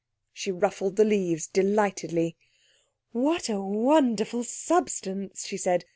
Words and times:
She 0.33 0.49
ruffled 0.49 0.95
the 0.95 1.03
leaves 1.05 1.45
delightedly. 1.45 2.35
"What 3.11 3.49
a 3.49 3.61
wonderful 3.61 4.43
substance!" 4.43 5.45
she 5.45 5.57
said. 5.57 5.85